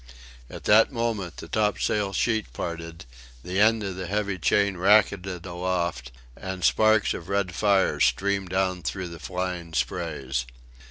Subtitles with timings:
[0.49, 3.05] At that moment the topsail sheet parted,
[3.43, 8.81] the end of the heavy chain racketed aloft, and sparks of red fire streamed down
[8.81, 10.47] through the flying sprays.